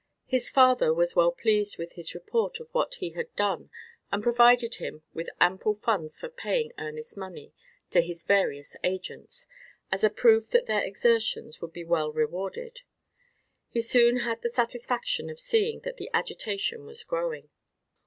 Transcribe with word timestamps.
His 0.25 0.49
father 0.49 0.91
was 0.91 1.15
well 1.15 1.31
pleased 1.31 1.77
with 1.77 1.91
his 1.93 2.15
report 2.15 2.59
of 2.59 2.71
what 2.73 2.95
he 2.95 3.11
had 3.11 3.35
done 3.35 3.69
and 4.11 4.23
provided 4.23 4.77
him 4.77 5.03
with 5.13 5.29
ample 5.39 5.75
funds 5.75 6.19
for 6.19 6.27
paying 6.27 6.73
earnest 6.79 7.15
money 7.15 7.53
to 7.91 8.01
his 8.01 8.23
various 8.23 8.75
agents, 8.83 9.47
as 9.91 10.03
a 10.03 10.09
proof 10.09 10.49
that 10.49 10.65
their 10.65 10.83
exertions 10.83 11.61
would 11.61 11.71
be 11.71 11.83
well 11.85 12.11
rewarded. 12.11 12.81
He 13.69 13.81
soon 13.81 14.21
had 14.21 14.41
the 14.41 14.49
satisfaction 14.49 15.29
of 15.29 15.39
seeing 15.39 15.81
that 15.81 15.97
the 15.97 16.09
agitation 16.15 16.83
was 16.83 17.03
growing. 17.03 17.51